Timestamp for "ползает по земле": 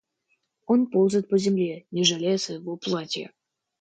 0.87-1.85